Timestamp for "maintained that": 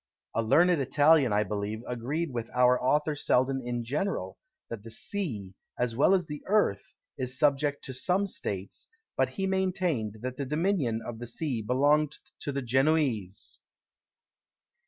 9.45-10.37